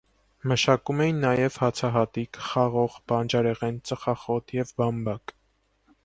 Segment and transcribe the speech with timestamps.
[0.51, 5.35] Մշակում էին նաև հացահատիկ, խաղող, բանջարեղեն, ծխախոտ և բամբակ։